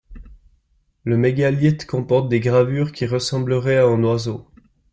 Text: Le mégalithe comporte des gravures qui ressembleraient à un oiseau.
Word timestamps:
Le 1.03 1.15
mégalithe 1.15 1.85
comporte 1.85 2.27
des 2.27 2.39
gravures 2.39 2.91
qui 2.91 3.05
ressembleraient 3.05 3.77
à 3.77 3.85
un 3.85 4.01
oiseau. 4.03 4.47